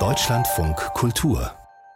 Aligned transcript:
Deutschlandfunk 0.00 0.76
Kultur 0.94 1.52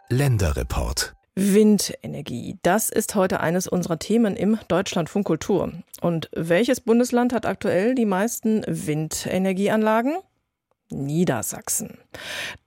Länderreport 0.07 1.13
Windenergie, 1.35 2.57
das 2.61 2.89
ist 2.89 3.15
heute 3.15 3.41
eines 3.41 3.67
unserer 3.67 3.99
Themen 3.99 4.37
im 4.37 4.57
Deutschlandfunk 4.69 5.27
Kultur. 5.27 5.73
Und 5.99 6.29
welches 6.33 6.79
Bundesland 6.79 7.33
hat 7.33 7.45
aktuell 7.45 7.95
die 7.95 8.05
meisten 8.05 8.63
Windenergieanlagen? 8.65 10.19
Niedersachsen. 10.89 11.97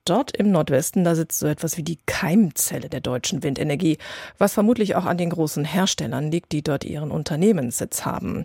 Dort 0.05 0.37
im 0.37 0.51
Nordwesten, 0.51 1.03
da 1.03 1.15
sitzt 1.15 1.39
so 1.39 1.47
etwas 1.47 1.79
wie 1.79 1.85
die 1.85 2.01
Keimzelle 2.05 2.91
der 2.91 3.01
deutschen 3.01 3.43
Windenergie, 3.43 3.97
was 4.37 4.53
vermutlich 4.53 4.95
auch 4.95 5.07
an 5.07 5.17
den 5.17 5.31
großen 5.31 5.65
Herstellern 5.65 6.31
liegt, 6.31 6.53
die 6.53 6.63
dort 6.63 6.85
ihren 6.85 7.11
Unternehmenssitz 7.11 8.05
haben. 8.05 8.45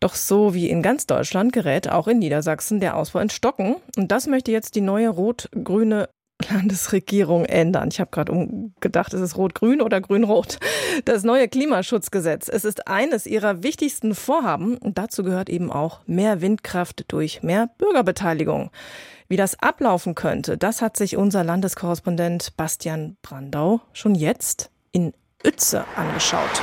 Doch 0.00 0.14
so 0.14 0.54
wie 0.54 0.68
in 0.68 0.82
ganz 0.82 1.06
Deutschland 1.06 1.52
gerät 1.52 1.90
auch 1.90 2.08
in 2.08 2.18
Niedersachsen 2.18 2.80
der 2.80 2.96
Ausbau 2.96 3.20
in 3.20 3.30
Stocken. 3.30 3.76
Und 3.96 4.12
das 4.12 4.26
möchte 4.26 4.52
jetzt 4.52 4.74
die 4.74 4.80
neue 4.80 5.08
rot-grüne 5.08 6.08
Landesregierung 6.50 7.44
ändern. 7.46 7.88
Ich 7.90 8.00
habe 8.00 8.10
gerade 8.10 8.70
gedacht, 8.80 9.14
ist 9.14 9.20
es 9.20 9.36
rot-grün 9.36 9.80
oder 9.80 10.00
grün-rot? 10.00 10.58
Das 11.04 11.24
neue 11.24 11.48
Klimaschutzgesetz. 11.48 12.48
Es 12.48 12.64
ist 12.64 12.88
eines 12.88 13.26
ihrer 13.26 13.62
wichtigsten 13.62 14.14
Vorhaben. 14.14 14.76
Und 14.76 14.98
dazu 14.98 15.22
gehört 15.22 15.48
eben 15.48 15.72
auch 15.72 16.00
mehr 16.06 16.40
Windkraft 16.40 17.04
durch 17.08 17.42
mehr 17.42 17.70
Bürgerbeteiligung. 17.78 18.70
Wie 19.28 19.36
das 19.36 19.60
ablaufen 19.60 20.14
könnte, 20.14 20.56
das 20.56 20.82
hat 20.82 20.96
sich 20.96 21.16
unser 21.16 21.42
Landeskorrespondent 21.42 22.56
Bastian 22.56 23.16
Brandau 23.22 23.80
schon 23.92 24.14
jetzt 24.14 24.70
in 24.92 25.14
Uetze 25.44 25.84
angeschaut. 25.96 26.62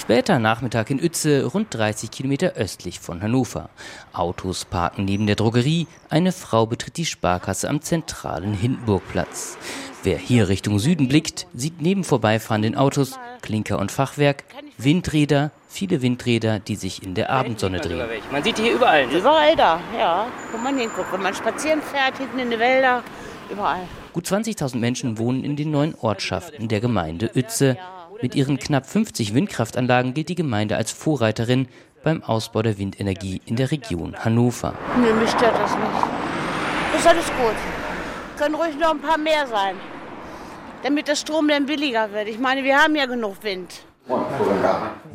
Später 0.00 0.38
Nachmittag 0.38 0.88
in 0.90 0.98
Uetze, 0.98 1.44
rund 1.44 1.74
30 1.74 2.10
Kilometer 2.10 2.54
östlich 2.54 2.98
von 3.00 3.22
Hannover. 3.22 3.68
Autos 4.14 4.64
parken 4.64 5.04
neben 5.04 5.26
der 5.26 5.36
Drogerie. 5.36 5.86
Eine 6.08 6.32
Frau 6.32 6.64
betritt 6.64 6.96
die 6.96 7.04
Sparkasse 7.04 7.68
am 7.68 7.82
zentralen 7.82 8.54
Hindenburgplatz. 8.54 9.58
Wer 10.02 10.16
hier 10.16 10.48
Richtung 10.48 10.78
Süden 10.78 11.06
blickt, 11.06 11.46
sieht 11.52 11.82
neben 11.82 12.02
vorbeifahrenden 12.02 12.76
Autos 12.76 13.20
Klinker 13.42 13.78
und 13.78 13.92
Fachwerk, 13.92 14.44
Windräder, 14.78 15.50
viele 15.68 16.00
Windräder, 16.00 16.60
die 16.60 16.76
sich 16.76 17.02
in 17.02 17.14
der 17.14 17.28
Abendsonne 17.28 17.80
drehen. 17.80 18.08
Man 18.32 18.42
sieht 18.42 18.56
die 18.56 18.62
hier 18.62 18.74
überall. 18.76 19.06
Ne? 19.06 19.18
Überall 19.18 19.54
da, 19.54 19.80
ja. 19.98 20.26
Wo 20.50 20.56
man 20.56 20.78
hinguckt. 20.78 21.12
Wenn 21.12 21.22
man 21.22 21.34
spazieren 21.34 21.82
fährt, 21.82 22.16
hinten 22.16 22.38
in 22.38 22.50
die 22.50 22.58
Wälder, 22.58 23.04
überall. 23.50 23.86
Gut 24.14 24.26
20.000 24.26 24.78
Menschen 24.78 25.18
wohnen 25.18 25.44
in 25.44 25.56
den 25.56 25.70
neuen 25.70 25.94
Ortschaften 25.94 26.68
der 26.68 26.80
Gemeinde 26.80 27.30
Uetze. 27.36 27.76
Mit 28.22 28.34
ihren 28.34 28.58
knapp 28.58 28.86
50 28.86 29.32
Windkraftanlagen 29.34 30.12
gilt 30.12 30.28
die 30.28 30.34
Gemeinde 30.34 30.76
als 30.76 30.92
Vorreiterin 30.92 31.68
beim 32.02 32.22
Ausbau 32.22 32.60
der 32.62 32.76
Windenergie 32.78 33.40
in 33.46 33.56
der 33.56 33.70
Region 33.70 34.14
Hannover. 34.16 34.74
Nee, 35.00 35.12
mich 35.12 35.30
stört 35.30 35.54
das 35.58 35.72
nicht. 35.72 36.98
Ist 36.98 37.06
alles 37.06 37.26
gut. 37.26 37.56
Können 38.38 38.54
ruhig 38.54 38.76
noch 38.78 38.90
ein 38.90 39.00
paar 39.00 39.18
mehr 39.18 39.46
sein, 39.46 39.76
damit 40.82 41.08
der 41.08 41.16
Strom 41.16 41.48
dann 41.48 41.66
billiger 41.66 42.12
wird. 42.12 42.28
Ich 42.28 42.38
meine, 42.38 42.62
wir 42.62 42.78
haben 42.78 42.94
ja 42.94 43.06
genug 43.06 43.42
Wind. 43.42 43.82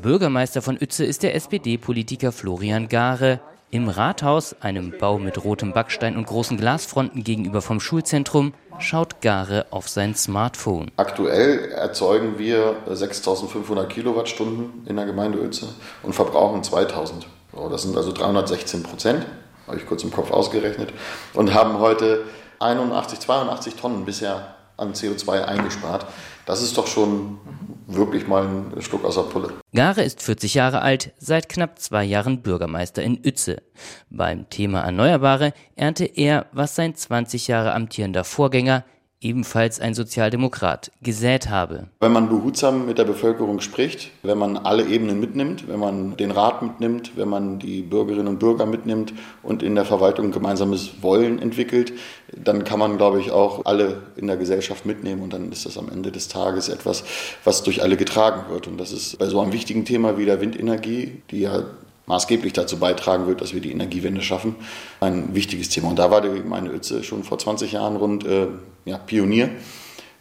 Bürgermeister 0.02 0.62
von 0.62 0.78
Uetze 0.80 1.06
ist 1.06 1.24
der 1.24 1.36
SPD-Politiker 1.36 2.32
Florian 2.32 2.88
Gare. 2.88 3.40
Im 3.76 3.90
Rathaus, 3.90 4.56
einem 4.62 4.94
Bau 4.98 5.20
mit 5.20 5.44
rotem 5.44 5.74
Backstein 5.74 6.16
und 6.16 6.28
großen 6.28 6.56
Glasfronten 6.56 7.26
gegenüber 7.26 7.62
vom 7.62 7.82
Schulzentrum, 7.82 8.54
schaut 8.80 9.20
Gare 9.20 9.66
auf 9.70 9.90
sein 9.90 10.16
Smartphone. 10.16 10.92
Aktuell 10.96 11.72
erzeugen 11.72 12.40
wir 12.40 12.78
6500 12.90 13.90
Kilowattstunden 13.90 14.86
in 14.86 14.96
der 14.96 15.06
Gemeinde 15.06 15.42
Uelze 15.42 15.68
und 16.04 16.14
verbrauchen 16.14 16.64
2000. 16.64 17.28
das 17.70 17.82
sind 17.82 17.98
also 17.98 18.14
316 18.14 18.82
Prozent, 18.82 19.26
habe 19.68 19.76
ich 19.76 19.86
kurz 19.86 20.06
im 20.06 20.12
Kopf 20.12 20.32
ausgerechnet, 20.32 20.94
und 21.34 21.54
haben 21.54 21.80
heute 21.80 22.24
81, 22.60 23.20
82 23.20 23.76
Tonnen 23.76 24.06
bisher 24.06 24.56
an 24.78 24.94
CO2 24.94 25.44
eingespart. 25.44 26.06
Das 26.46 26.62
ist 26.62 26.78
doch 26.78 26.88
schon 26.88 27.40
wirklich 27.88 28.28
mal 28.28 28.46
ein 28.46 28.82
Schluck 28.82 29.04
aus 29.04 29.16
der 29.16 29.24
Pulle. 29.24 29.54
Gare 29.74 30.04
ist 30.04 30.22
40 30.22 30.54
Jahre 30.54 30.82
alt, 30.82 31.14
seit 31.18 31.50
knapp 31.50 31.80
zwei 31.80 32.04
Jahren 32.04 32.42
Bürgermeister 32.42 33.04
in 33.04 33.20
Uetze. 33.24 33.62
Beim 34.10 34.50
Thema 34.50 34.82
Erneuerbare 34.82 35.54
ernte 35.76 36.06
er, 36.06 36.48
was 36.52 36.76
sein 36.76 36.96
20 36.96 37.48
Jahre 37.48 37.74
amtierender 37.74 38.24
Vorgänger 38.24 38.84
ebenfalls 39.22 39.80
ein 39.80 39.94
Sozialdemokrat, 39.94 40.92
gesät 41.02 41.50
habe. 41.50 41.88
Wenn 42.00 42.12
man 42.12 42.30
behutsam 42.30 42.86
mit 42.86 42.98
der 42.98 43.06
Bevölkerung 43.06 43.60
spricht, 43.60 44.12
wenn 44.24 44.38
man 44.38 44.58
alle 44.58 44.86
Ebenen 44.86 45.20
mitnimmt, 45.20 45.68
wenn 45.68 45.80
man 45.80 46.18
den 46.18 46.32
Rat 46.32 46.62
mitnimmt, 46.62 47.14
wenn 47.16 47.30
man 47.30 47.60
die 47.60 47.82
Bürgerinnen 47.82 48.28
und 48.28 48.40
Bürger 48.40 48.66
mitnimmt 48.66 49.14
und 49.42 49.64
in 49.64 49.76
der 49.76 49.86
Verwaltung 49.86 50.32
gemeinsames 50.32 51.02
Wollen 51.02 51.40
entwickelt, 51.40 51.94
dann 52.36 52.64
kann 52.64 52.80
man, 52.80 52.98
glaube 52.98 53.20
ich, 53.20 53.32
auch 53.32 53.66
alle 53.66 54.04
in 54.16 54.28
der 54.28 54.38
Gesellschaft 54.38 54.86
mitnehmen 54.86 55.22
und 55.22 55.34
dann 55.34 55.52
ist 55.52 55.66
das 55.66 55.78
am 55.78 55.90
Ende 55.90 56.12
des 56.12 56.28
Tages 56.28 56.70
etwas, 56.70 57.04
was 57.44 57.64
durch 57.64 57.82
alle 57.82 57.98
getragen 57.98 58.52
wird. 58.52 58.68
Und 58.68 58.80
das 58.80 58.92
ist 58.92 59.18
bei 59.18 59.28
so 59.28 59.40
einem 59.40 59.54
wichtigen 59.54 59.86
Thema 59.86 60.18
wie 60.18 60.26
der 60.26 60.42
Windenergie, 60.42 61.22
die 61.32 61.42
ja 61.42 61.64
maßgeblich 62.08 62.54
dazu 62.54 62.78
beitragen 62.78 63.28
wird, 63.28 63.42
dass 63.42 63.54
wir 63.54 63.62
die 63.62 63.72
Energiewende 63.72 64.22
schaffen. 64.22 64.56
Ein 65.00 65.34
wichtiges 65.36 65.70
Thema. 65.70 65.90
Und 65.90 66.00
da 66.00 66.12
war 66.12 66.22
die 66.22 66.30
Gemeinde 66.30 66.72
Uetze 66.72 67.04
schon 67.04 67.24
vor 67.24 67.40
20 67.40 67.72
Jahren 67.72 67.96
rund 67.96 68.26
äh, 68.26 68.48
ja, 68.86 68.98
Pionier 68.98 69.50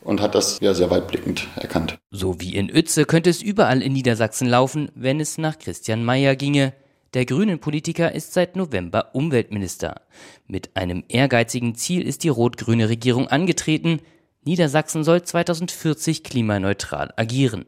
und 0.02 0.20
hat 0.20 0.34
das 0.34 0.58
ja 0.60 0.74
sehr 0.74 0.90
weitblickend 0.90 1.48
erkannt. 1.56 1.98
So 2.10 2.40
wie 2.40 2.54
in 2.54 2.70
Uetze 2.70 3.04
könnte 3.04 3.30
es 3.30 3.42
überall 3.42 3.82
in 3.82 3.92
Niedersachsen 3.92 4.48
laufen, 4.48 4.90
wenn 4.94 5.20
es 5.20 5.38
nach 5.38 5.58
Christian 5.58 6.04
Mayer 6.04 6.36
ginge. 6.36 6.74
Der 7.14 7.26
grünen 7.26 7.60
Politiker 7.60 8.12
ist 8.12 8.32
seit 8.34 8.56
November 8.56 9.14
Umweltminister. 9.14 10.02
Mit 10.48 10.76
einem 10.76 11.04
ehrgeizigen 11.08 11.76
Ziel 11.76 12.02
ist 12.02 12.24
die 12.24 12.28
rot-grüne 12.28 12.88
Regierung 12.88 13.28
angetreten. 13.28 14.00
Niedersachsen 14.42 15.04
soll 15.04 15.22
2040 15.22 16.24
klimaneutral 16.24 17.12
agieren. 17.16 17.66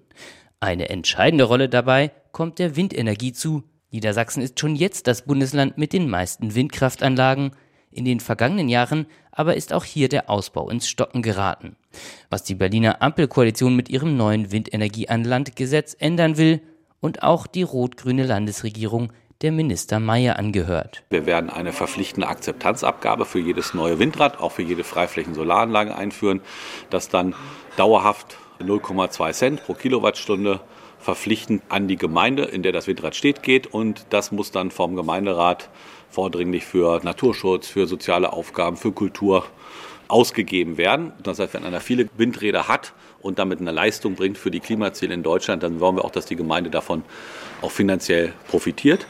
Eine 0.59 0.89
entscheidende 0.89 1.45
Rolle 1.45 1.69
dabei 1.69 2.11
kommt 2.33 2.59
der 2.59 2.75
Windenergie 2.75 3.33
zu, 3.33 3.63
Niedersachsen 3.91 4.43
ist 4.43 4.59
schon 4.59 4.75
jetzt 4.75 5.07
das 5.07 5.23
Bundesland 5.23 5.79
mit 5.79 5.93
den 5.93 6.09
meisten 6.11 6.55
Windkraftanlagen. 6.55 7.53
In 7.91 8.05
den 8.05 8.21
vergangenen 8.21 8.69
Jahren 8.69 9.07
aber 9.33 9.57
ist 9.57 9.73
auch 9.73 9.85
hier 9.85 10.09
der 10.09 10.29
Ausbau 10.29 10.69
ins 10.71 10.89
Stocken 10.89 11.23
geraten. 11.23 11.77
Was 12.31 12.43
die 12.43 12.55
Berliner 12.55 13.03
Ampelkoalition 13.03 13.77
mit 13.77 13.89
ihrem 13.89 14.17
neuen 14.17 14.51
Windenergie 14.51 15.09
an 15.09 15.25
Land 15.25 15.57
Gesetz 15.57 15.97
ändern 15.99 16.37
will 16.37 16.61
und 17.01 17.23
auch 17.23 17.47
die 17.47 17.63
rot-grüne 17.63 18.25
Landesregierung 18.25 19.13
der 19.43 19.53
Minister 19.53 20.01
Mayer 20.01 20.39
angehört. 20.39 21.05
Wir 21.11 21.27
werden 21.27 21.51
eine 21.51 21.73
verpflichtende 21.73 22.29
Akzeptanzabgabe 22.29 23.27
für 23.27 23.39
jedes 23.39 23.75
neue 23.75 23.99
Windrad, 23.99 24.41
auch 24.41 24.53
für 24.53 24.63
jede 24.63 24.83
Freiflächen-Solaranlage 24.83 25.95
einführen, 25.95 26.41
das 26.89 27.09
dann 27.11 27.35
dauerhaft 27.77 28.39
0,2 28.61 29.33
Cent 29.33 29.65
pro 29.65 29.75
Kilowattstunde 29.75 30.61
verpflichtend 31.07 31.63
an 31.69 31.87
die 31.87 31.95
Gemeinde, 31.95 32.43
in 32.43 32.65
der 32.65 32.73
das 32.73 32.89
Windrad 32.89 33.15
steht, 33.15 33.45
geht. 33.45 33.69
Und 33.69 34.07
das 34.11 34.33
muss 34.33 34.51
dann 34.51 34.73
vom 34.73 34.97
Gemeinderat 34.97 35.71
vordringlich 36.11 36.65
für 36.65 37.01
Naturschutz, 37.05 37.69
für 37.69 37.87
soziale 37.87 38.33
Aufgaben, 38.33 38.77
für 38.77 38.91
Kultur 38.91 39.47
ausgegeben 40.09 40.79
werden. 40.79 41.13
Das 41.23 41.39
heißt, 41.39 41.55
wenn 41.55 41.65
einer 41.65 41.81
viele 41.81 42.09
Windräder 42.17 42.67
hat 42.67 42.93
und 43.23 43.39
damit 43.39 43.61
eine 43.61 43.71
Leistung 43.71 44.17
bringt 44.17 44.37
für 44.37 44.51
die 44.51 44.59
Klimaziele 44.59 45.15
in 45.15 45.23
Deutschland, 45.23 45.63
dann 45.63 45.79
wollen 45.79 45.97
wir 45.97 46.05
auch, 46.05 46.11
dass 46.11 46.27
die 46.27 46.37
Gemeinde 46.37 46.71
davon 46.71 47.05
auch 47.63 47.71
finanziell 47.71 48.33
profitiert 48.49 49.07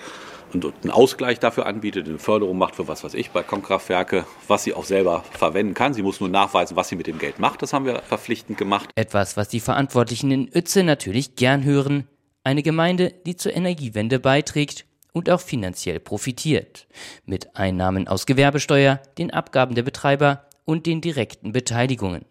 und 0.53 0.65
einen 0.83 0.91
Ausgleich 0.91 1.39
dafür 1.39 1.67
anbietet, 1.67 2.09
eine 2.09 2.19
Förderung 2.19 2.59
macht 2.59 2.77
für 2.77 2.89
was 2.89 3.05
weiß 3.05 3.15
ich, 3.15 3.31
Balkonkraftwerke, 3.31 4.25
was 4.49 4.65
sie 4.65 4.75
auch 4.75 4.85
selber 4.85 5.25
verwenden 5.33 5.75
kann. 5.75 5.95
Sie 5.95 6.03
muss 6.03 6.21
nur 6.21 6.29
nachweisen, 6.29 6.77
was 6.77 6.89
sie 6.89 6.97
mit 6.97 7.07
dem 7.07 7.19
Geld 7.19 7.39
macht. 7.39 7.63
Das 7.63 7.73
haben 7.73 7.85
wir 7.85 8.03
verpflichtend 8.03 8.59
gemacht. 8.59 8.91
Etwas, 8.95 9.37
was 9.37 9.49
die 9.49 9.61
Verantwortlichen 9.61 10.31
in 10.31 10.51
Uetze 10.55 10.83
natürlich 10.83 11.37
gern 11.37 11.65
hören. 11.65 12.07
Eine 12.45 12.63
Gemeinde, 12.63 13.13
die 13.27 13.37
zur 13.37 13.55
Energiewende 13.55 14.21
beiträgt 14.21 14.87
und 15.13 15.31
auch 15.31 15.41
finanziell 15.41 15.99
profitiert. 15.99 16.87
Mit 17.25 17.57
Einnahmen 17.57 18.07
aus 18.07 18.27
Gewerbesteuer, 18.27 19.01
den 19.19 19.33
Abgaben 19.33 19.75
der 19.75 19.83
Betreiber 19.83 20.45
und 20.65 20.87
den 20.87 21.01
direkten 21.01 21.53
Beteiligungen. 21.53 22.25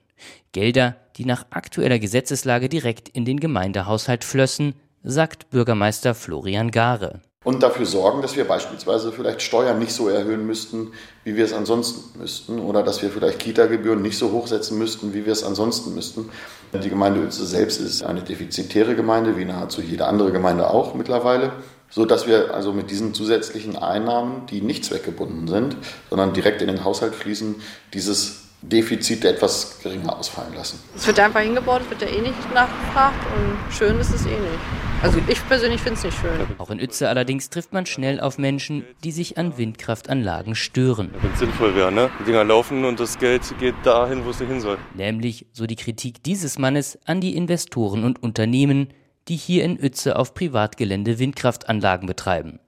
Gelder, 0.53 0.95
die 1.17 1.25
nach 1.25 1.47
aktueller 1.49 1.99
Gesetzeslage 1.99 2.69
direkt 2.69 3.09
in 3.09 3.25
den 3.25 3.39
Gemeindehaushalt 3.39 4.23
flössen, 4.23 4.75
sagt 5.03 5.49
Bürgermeister 5.49 6.15
Florian 6.15 6.71
Gare 6.71 7.21
und 7.45 7.61
dafür 7.61 7.85
sorgen, 7.85 8.21
dass 8.23 8.35
wir 8.35 8.43
beispielsweise 8.45 9.11
vielleicht 9.11 9.41
Steuern 9.41 9.77
nicht 9.79 9.93
so 9.93 10.09
erhöhen 10.09 10.45
müssten, 10.47 10.91
wie 11.23 11.37
wir 11.37 11.45
es 11.45 11.53
ansonsten 11.53 12.19
müssten, 12.19 12.59
oder 12.59 12.81
dass 12.81 13.03
wir 13.03 13.11
vielleicht 13.11 13.39
Kita-Gebühren 13.39 14.01
nicht 14.01 14.17
so 14.17 14.31
hochsetzen 14.31 14.77
müssten, 14.79 15.13
wie 15.13 15.25
wir 15.25 15.31
es 15.31 15.43
ansonsten 15.43 15.93
müssten. 15.93 16.29
Die 16.73 16.89
Gemeinde 16.89 17.21
Uelze 17.21 17.45
selbst 17.45 17.79
ist 17.79 18.01
eine 18.01 18.21
defizitäre 18.21 18.95
Gemeinde, 18.95 19.37
wie 19.37 19.45
nahezu 19.45 19.81
jede 19.81 20.07
andere 20.07 20.31
Gemeinde 20.31 20.69
auch 20.71 20.95
mittlerweile, 20.95 21.53
so 21.89 22.03
dass 22.05 22.25
wir 22.25 22.53
also 22.53 22.73
mit 22.73 22.89
diesen 22.89 23.13
zusätzlichen 23.13 23.77
Einnahmen, 23.77 24.47
die 24.47 24.61
nicht 24.61 24.83
zweckgebunden 24.83 25.47
sind, 25.47 25.77
sondern 26.09 26.33
direkt 26.33 26.63
in 26.63 26.67
den 26.67 26.83
Haushalt 26.83 27.13
fließen, 27.13 27.55
dieses 27.93 28.41
Defizit 28.63 29.23
etwas 29.23 29.77
geringer 29.83 30.17
ausfallen 30.17 30.55
lassen. 30.55 30.79
Es 30.95 31.05
wird 31.05 31.19
einfach 31.19 31.41
hingebaut, 31.41 31.81
es 31.83 31.89
wird 31.91 32.01
ja 32.01 32.17
eh 32.17 32.21
nicht 32.21 32.53
nachgefragt 32.55 33.23
und 33.37 33.71
schön 33.71 33.99
ist 33.99 34.15
es 34.15 34.25
eh 34.25 34.29
nicht. 34.29 34.84
Also 35.01 35.19
ich 35.27 35.47
persönlich 35.47 35.81
finde 35.81 35.99
es 35.99 36.03
nicht 36.03 36.17
schön. 36.19 36.31
Auch 36.57 36.69
in 36.69 36.79
Uetze 36.79 37.09
allerdings 37.09 37.49
trifft 37.49 37.73
man 37.73 37.85
schnell 37.85 38.19
auf 38.19 38.37
Menschen, 38.37 38.85
die 39.03 39.11
sich 39.11 39.37
an 39.37 39.57
Windkraftanlagen 39.57 40.55
stören. 40.55 41.13
Wenn 41.21 41.31
es 41.31 41.39
sinnvoll 41.39 41.75
wäre, 41.75 41.91
ne? 41.91 42.09
Die 42.19 42.23
Dinger 42.23 42.43
laufen 42.43 42.85
und 42.85 42.99
das 42.99 43.19
Geld 43.19 43.41
geht 43.59 43.75
dahin, 43.83 44.25
wo 44.25 44.31
es 44.31 44.39
hin 44.39 44.59
soll. 44.59 44.77
Nämlich, 44.95 45.45
so 45.51 45.67
die 45.67 45.75
Kritik 45.75 46.23
dieses 46.23 46.57
Mannes, 46.57 46.97
an 47.05 47.21
die 47.21 47.35
Investoren 47.35 48.03
und 48.03 48.23
Unternehmen, 48.23 48.89
die 49.27 49.35
hier 49.35 49.63
in 49.63 49.79
Uetze 49.79 50.15
auf 50.17 50.33
Privatgelände 50.33 51.19
Windkraftanlagen 51.19 52.07
betreiben. 52.07 52.59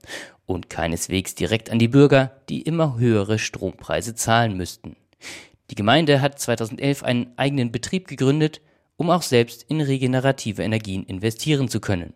Und 0.46 0.70
keineswegs 0.70 1.34
direkt 1.34 1.70
an 1.70 1.78
die 1.78 1.88
Bürger, 1.88 2.32
die 2.48 2.62
immer 2.62 2.98
höhere 2.98 3.38
Strompreise 3.38 4.14
zahlen 4.14 4.56
müssten. 4.56 4.96
Die 5.70 5.74
Gemeinde 5.74 6.20
hat 6.20 6.38
2011 6.38 7.02
einen 7.02 7.32
eigenen 7.36 7.70
Betrieb 7.70 8.08
gegründet, 8.08 8.60
um 8.96 9.10
auch 9.10 9.22
selbst 9.22 9.64
in 9.68 9.80
regenerative 9.80 10.62
Energien 10.62 11.04
investieren 11.04 11.68
zu 11.68 11.80
können. 11.80 12.14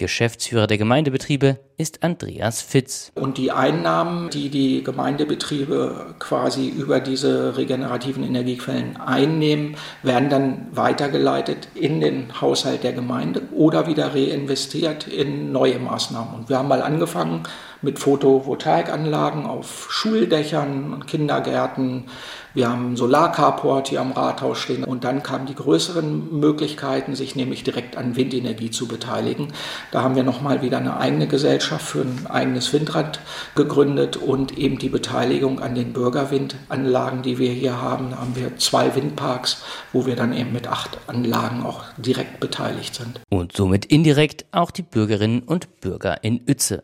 Geschäftsführer 0.00 0.66
der 0.66 0.78
Gemeindebetriebe 0.78 1.58
ist 1.76 2.02
Andreas 2.02 2.62
Fitz. 2.62 3.12
Und 3.16 3.36
die 3.36 3.52
Einnahmen, 3.52 4.30
die 4.30 4.48
die 4.48 4.82
Gemeindebetriebe 4.82 6.14
quasi 6.18 6.68
über 6.68 7.00
diese 7.00 7.58
regenerativen 7.58 8.24
Energiequellen 8.24 8.96
einnehmen, 8.96 9.76
werden 10.02 10.30
dann 10.30 10.68
weitergeleitet 10.72 11.68
in 11.74 12.00
den 12.00 12.40
Haushalt 12.40 12.82
der 12.82 12.94
Gemeinde 12.94 13.42
oder 13.52 13.86
wieder 13.86 14.14
reinvestiert 14.14 15.06
in 15.06 15.52
neue 15.52 15.78
Maßnahmen. 15.78 16.34
Und 16.34 16.48
wir 16.48 16.56
haben 16.56 16.68
mal 16.68 16.82
angefangen 16.82 17.42
mit 17.82 17.98
Photovoltaikanlagen 17.98 19.46
auf 19.46 19.86
Schuldächern 19.90 20.92
und 20.92 21.06
Kindergärten. 21.06 22.04
Wir 22.52 22.68
haben 22.68 22.86
einen 22.86 22.96
Solarcarport 22.96 23.88
hier 23.88 24.00
am 24.00 24.12
Rathaus 24.12 24.58
stehen. 24.58 24.82
Und 24.82 25.04
dann 25.04 25.22
kamen 25.22 25.46
die 25.46 25.54
größeren 25.54 26.40
Möglichkeiten, 26.40 27.14
sich 27.14 27.36
nämlich 27.36 27.62
direkt 27.62 27.96
an 27.96 28.16
Windenergie 28.16 28.70
zu 28.70 28.88
beteiligen. 28.88 29.48
Da 29.92 30.02
haben 30.02 30.16
wir 30.16 30.24
nochmal 30.24 30.60
wieder 30.60 30.78
eine 30.78 30.96
eigene 30.96 31.28
Gesellschaft 31.28 31.86
für 31.86 32.00
ein 32.00 32.26
eigenes 32.28 32.72
Windrad 32.72 33.20
gegründet 33.54 34.16
und 34.16 34.58
eben 34.58 34.78
die 34.78 34.88
Beteiligung 34.88 35.60
an 35.60 35.74
den 35.74 35.92
Bürgerwindanlagen, 35.92 37.22
die 37.22 37.38
wir 37.38 37.52
hier 37.52 37.80
haben. 37.80 38.10
Da 38.10 38.18
haben 38.18 38.34
wir 38.34 38.56
zwei 38.56 38.94
Windparks, 38.96 39.62
wo 39.92 40.06
wir 40.06 40.16
dann 40.16 40.32
eben 40.32 40.52
mit 40.52 40.66
acht 40.66 40.98
Anlagen 41.06 41.62
auch 41.62 41.84
direkt 41.98 42.40
beteiligt 42.40 42.96
sind. 42.96 43.20
Und 43.28 43.56
somit 43.56 43.84
indirekt 43.86 44.44
auch 44.50 44.72
die 44.72 44.82
Bürgerinnen 44.82 45.42
und 45.42 45.80
Bürger 45.80 46.24
in 46.24 46.40
Uetze. 46.48 46.82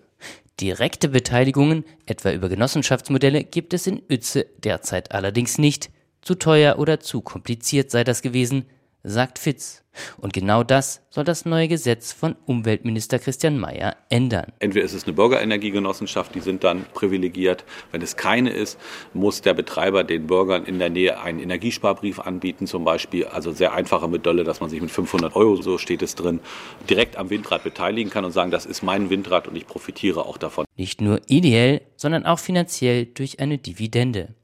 Direkte 0.61 1.08
Beteiligungen, 1.08 1.85
etwa 2.06 2.32
über 2.32 2.49
Genossenschaftsmodelle, 2.49 3.44
gibt 3.44 3.75
es 3.75 3.87
in 3.87 4.03
Uetze 4.08 4.47
derzeit 4.58 5.12
allerdings 5.12 5.58
nicht. 5.58 5.91
Zu 6.23 6.35
teuer 6.35 6.79
oder 6.79 6.99
zu 7.00 7.20
kompliziert 7.20 7.91
sei 7.91 8.05
das 8.05 8.23
gewesen, 8.23 8.64
sagt 9.06 9.38
Fitz. 9.38 9.82
Und 10.19 10.32
genau 10.32 10.62
das 10.62 11.00
soll 11.08 11.25
das 11.25 11.47
neue 11.47 11.69
Gesetz 11.69 12.12
von 12.12 12.37
Umweltminister 12.44 13.19
Christian 13.19 13.58
Mayer 13.58 13.97
ändern. 14.11 14.53
Entweder 14.58 14.85
ist 14.85 14.93
es 14.93 15.05
eine 15.05 15.14
Bürgerenergiegenossenschaft, 15.14 16.35
die 16.35 16.41
sind 16.41 16.64
dann 16.64 16.85
privilegiert. 16.93 17.64
Wenn 17.93 18.03
es 18.03 18.17
keine 18.17 18.50
ist, 18.50 18.79
muss 19.14 19.41
der 19.41 19.55
Betreiber 19.55 20.05
den 20.05 20.26
Bürgern 20.26 20.64
in 20.64 20.79
der 20.79 20.91
Nähe 20.91 21.20
einen 21.20 21.41
Energiesparbrief 21.41 22.20
anbieten, 22.20 22.67
zum 22.67 22.85
Beispiel. 22.85 23.26
Also 23.26 23.53
sehr 23.53 23.73
einfache 23.73 24.08
Modelle, 24.08 24.44
dass 24.44 24.61
man 24.61 24.69
sich 24.69 24.81
mit 24.81 24.91
500 24.91 25.35
Euro, 25.35 25.56
so 25.62 25.79
steht 25.79 26.03
es 26.03 26.14
drin, 26.14 26.41
direkt 26.91 27.17
am 27.17 27.31
Windrad 27.31 27.64
beteiligen 27.64 28.11
kann 28.11 28.25
und 28.25 28.32
sagen, 28.32 28.50
das 28.50 28.67
ist 28.67 28.82
mein 28.82 29.08
Windrad 29.08 29.49
und 29.49 29.56
ich 29.56 29.67
profitiere 29.67 30.26
auch 30.26 30.37
davon. 30.37 30.67
Nicht 30.76 31.00
nur 31.00 31.20
ideell, 31.29 31.81
sondern 31.97 32.26
auch 32.26 32.38
finanziell 32.38 33.06
durch 33.06 33.41
eine 33.41 33.56
Dividende. 33.56 34.35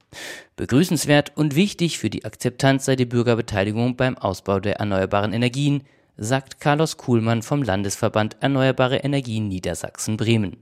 Begrüßenswert 0.56 1.32
und 1.36 1.56
wichtig 1.56 1.98
für 1.98 2.10
die 2.10 2.24
Akzeptanz 2.24 2.84
sei 2.84 2.96
die 2.96 3.06
Bürgerbeteiligung 3.06 3.96
beim 3.96 4.16
Ausbau 4.16 4.60
der 4.60 4.76
erneuerbaren 4.76 5.32
Energien, 5.32 5.82
sagt 6.16 6.60
Carlos 6.60 6.96
Kuhlmann 6.96 7.42
vom 7.42 7.62
Landesverband 7.62 8.36
Erneuerbare 8.40 8.98
Energien 8.98 9.48
Niedersachsen-Bremen 9.48 10.56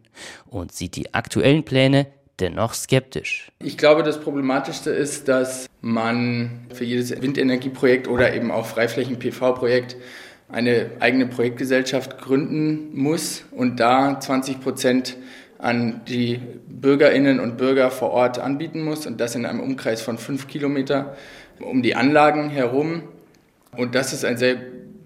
und 0.47 0.73
sieht 0.73 0.97
die 0.97 1.13
aktuellen 1.15 1.65
Pläne 1.65 2.07
dennoch 2.41 2.75
skeptisch. 2.75 3.53
Ich 3.59 3.77
glaube, 3.77 4.03
das 4.03 4.21
Problematischste 4.21 4.91
ist, 4.91 5.29
dass 5.29 5.69
man 5.81 6.67
für 6.73 6.85
jedes 6.85 7.11
Windenergieprojekt 7.21 8.09
oder 8.09 8.35
eben 8.35 8.51
auch 8.51 8.67
Freiflächen-PV-Projekt 8.67 9.97
eine 10.49 10.91
eigene 11.01 11.27
Projektgesellschaft 11.27 12.19
gründen 12.19 12.91
muss 12.95 13.45
und 13.53 13.79
da 13.79 14.19
20 14.19 14.61
Prozent 14.61 15.17
an 15.63 16.03
die 16.09 16.41
Bürgerinnen 16.69 17.41
und 17.41 17.57
Bürger 17.57 17.91
vor 17.91 18.11
Ort 18.11 18.39
anbieten 18.39 18.83
muss 18.83 19.07
und 19.07 19.21
das 19.21 19.35
in 19.35 19.47
einem 19.47 19.61
Umkreis 19.61 20.03
von 20.03 20.19
fünf 20.19 20.49
Kilometer 20.49 21.17
um 21.61 21.83
die 21.83 21.95
Anlagen 21.95 22.51
herum. 22.51 23.03
Und 23.77 23.95
das 23.95 24.13
ist 24.13 24.25
ein 24.25 24.37
sehr 24.37 24.57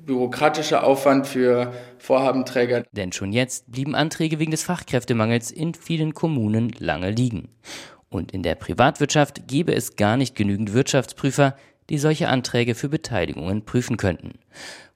bürokratischer 0.07 0.85
Aufwand 0.85 1.27
für 1.27 1.73
Vorhabenträger. 1.99 2.85
Denn 2.93 3.13
schon 3.13 3.33
jetzt 3.33 3.71
blieben 3.71 3.95
Anträge 3.95 4.39
wegen 4.39 4.51
des 4.51 4.63
Fachkräftemangels 4.63 5.51
in 5.51 5.75
vielen 5.75 6.15
Kommunen 6.15 6.73
lange 6.79 7.11
liegen. 7.11 7.49
Und 8.11 8.33
in 8.33 8.43
der 8.43 8.55
Privatwirtschaft 8.55 9.49
gäbe 9.49 9.75
es 9.75 9.97
gar 9.97 10.17
nicht 10.17 10.37
genügend 10.37 10.73
Wirtschaftsprüfer, 10.73 11.57
die 11.91 11.99
solche 11.99 12.29
Anträge 12.29 12.75
für 12.75 12.89
Beteiligungen 12.89 13.65
prüfen 13.65 13.97
könnten. 13.97 14.39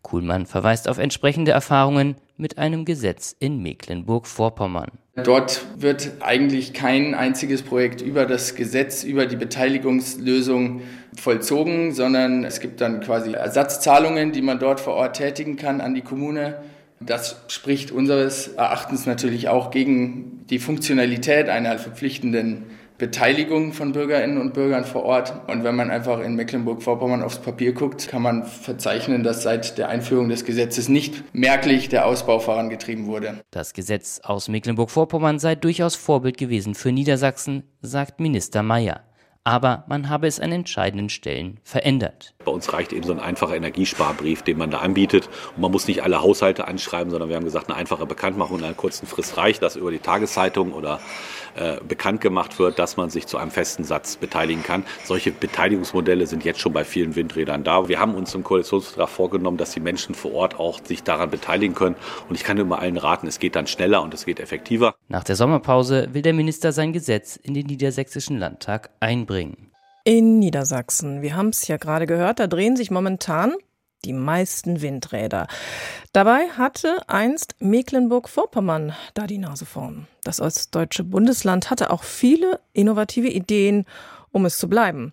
Kuhlmann 0.03 0.47
verweist 0.47 0.89
auf 0.89 0.99
entsprechende 0.99 1.51
Erfahrungen 1.51 2.17
mit 2.37 2.59
einem 2.59 2.85
Gesetz 2.85 3.35
in 3.39 3.63
Mecklenburg-Vorpommern. 3.63 4.91
Dort 5.25 5.67
wird 5.77 6.13
eigentlich 6.21 6.73
kein 6.73 7.15
einziges 7.15 7.63
Projekt 7.63 8.01
über 8.01 8.25
das 8.25 8.55
Gesetz, 8.55 9.03
über 9.03 9.27
die 9.27 9.37
Beteiligungslösung 9.37 10.83
vollzogen, 11.17 11.93
sondern 11.93 12.45
es 12.45 12.61
gibt 12.61 12.81
dann 12.81 13.01
quasi 13.01 13.33
Ersatzzahlungen, 13.33 14.31
die 14.31 14.43
man 14.43 14.61
dort 14.61 14.81
vor 14.81 14.95
Ort 14.95 15.17
tätigen 15.17 15.57
kann 15.57 15.81
an 15.81 15.95
die 15.95 16.03
Kommune. 16.03 16.59
Das 17.01 17.43
spricht 17.49 17.91
unseres 17.91 18.49
Erachtens 18.49 19.07
natürlich 19.07 19.49
auch 19.49 19.71
gegen 19.71 20.45
die 20.51 20.59
Funktionalität 20.59 21.49
einer 21.49 21.79
verpflichtenden 21.79 22.65
Beteiligung 22.99 23.73
von 23.73 23.93
Bürgerinnen 23.93 24.39
und 24.39 24.55
Bürgern 24.55 24.85
vor 24.85 25.05
Ort. 25.05 25.33
Und 25.49 25.63
wenn 25.63 25.77
man 25.77 25.91
einfach 25.91 26.21
in 26.21 26.35
Mecklenburg-Vorpommern 26.35 27.23
aufs 27.23 27.39
Papier 27.39 27.73
guckt, 27.73 28.09
kann 28.09 28.23
man 28.23 28.45
verzeichnen, 28.45 29.23
dass 29.23 29.45
seit 29.45 29.79
der 29.79 29.89
Einführung 29.89 30.29
des 30.29 30.45
Gesetzes 30.45 30.89
nicht 30.89 31.23
merklich 31.33 31.89
der 31.89 32.07
Ausbau 32.07 32.41
vorangetrieben 32.41 33.07
wurde. 33.07 33.41
Das 33.51 33.73
Gesetz 33.73 34.21
aus 34.25 34.49
Mecklenburg-Vorpommern 34.49 35.39
sei 35.39 35.55
durchaus 35.55 35.95
Vorbild 35.95 36.37
gewesen 36.37 36.75
für 36.75 36.93
Niedersachsen, 36.93 37.63
sagt 37.81 38.21
Minister 38.21 38.63
Mayer 38.63 39.08
aber 39.49 39.85
man 39.89 40.11
habe 40.11 40.27
es 40.27 40.41
an 40.41 40.53
entscheidenden 40.53 41.09
Stellen 41.09 41.59
verändert. 41.63 42.35
Bei 42.45 42.53
uns 42.53 42.71
reicht 42.75 42.93
eben 42.93 43.07
so 43.07 43.13
ein 43.13 43.19
einfacher 43.19 43.57
Energiesparbrief, 43.57 44.43
den 44.43 44.59
man 44.59 44.71
da 44.71 44.81
anbietet. 44.81 45.31
Und 45.57 45.63
man 45.63 45.73
muss 45.73 45.89
nicht 45.89 46.03
alle 46.03 46.21
Haushalte 46.21 46.69
anschreiben, 46.69 47.11
sondern 47.11 47.31
wir 47.31 47.37
haben 47.37 47.45
gesagt, 47.45 47.71
eine 47.71 47.79
einfache 47.79 48.05
Bekanntmachung 48.05 48.59
in 48.59 48.65
einer 48.65 48.75
kurzen 48.75 49.07
Frist 49.07 49.39
reicht, 49.39 49.63
dass 49.63 49.75
über 49.75 49.91
die 49.91 50.01
Tageszeitung 50.01 50.75
oder 50.75 51.01
äh, 51.57 51.79
bekannt 51.83 52.21
gemacht 52.21 52.59
wird, 52.59 52.79
dass 52.79 52.99
man 52.99 53.09
sich 53.09 53.27
zu 53.27 53.39
einem 53.39 53.51
festen 53.51 53.85
Satz 53.85 54.17
beteiligen 54.17 54.63
kann. 54.63 54.85
Solche 55.05 55.33
Beteiligungsmodelle 55.33 56.27
sind 56.27 56.45
jetzt 56.45 56.61
schon 56.61 56.75
bei 56.75 56.85
vielen 56.85 57.17
Windrädern 57.17 57.65
da. 57.65 57.89
Wir 57.89 57.99
haben 57.99 58.15
uns 58.15 58.35
im 58.35 58.45
Koalitionsvertrag 58.45 59.09
vorgenommen, 59.09 59.57
dass 59.57 59.73
die 59.73 59.81
Menschen 59.81 60.15
vor 60.15 60.35
Ort 60.35 60.61
auch 60.61 60.79
sich 60.85 61.05
daran 61.05 61.31
beteiligen 61.31 61.75
können. 61.75 61.97
Und 62.29 62.35
ich 62.35 62.45
kann 62.45 62.59
immer 62.59 62.81
allen 62.81 62.99
raten, 62.99 63.27
es 63.27 63.39
geht 63.39 63.57
dann 63.57 63.67
schneller 63.67 64.03
und 64.03 64.13
es 64.13 64.27
geht 64.27 64.41
effektiver. 64.41 64.95
Nach 65.09 65.25
der 65.25 65.37
Sommerpause 65.37 66.11
will 66.13 66.21
der 66.21 66.35
Minister 66.35 66.73
sein 66.73 66.93
Gesetz 66.93 67.37
in 67.37 67.55
den 67.55 67.67
Niedersächsischen 67.67 68.39
Landtag 68.39 68.91
einbringen. 69.01 69.38
In 70.05 70.39
Niedersachsen, 70.39 71.23
wir 71.23 71.37
haben 71.37 71.51
es 71.51 71.69
ja 71.69 71.77
gerade 71.77 72.07
gehört, 72.07 72.41
da 72.41 72.47
drehen 72.47 72.77
sich 72.77 72.91
momentan 72.91 73.55
die 74.05 74.13
meisten 74.13 74.81
Windräder. 74.81 75.49
Dabei 76.13 76.49
hatte 76.57 77.09
einst 77.09 77.57
Mecklenburg-Vorpommern 77.59 78.95
da 79.15 79.27
die 79.27 79.39
Nase 79.39 79.67
vorn. 79.67 80.07
Das 80.25 80.41
ostdeutsche 80.41 81.05
Bundesland 81.05 81.71
hatte 81.71 81.91
auch 81.91 82.05
viele 82.05 82.61
innovative 82.73 83.29
Ideen, 83.29 83.85
um 84.31 84.45
es 84.47 84.59
zu 84.59 84.69
bleiben. 84.69 85.13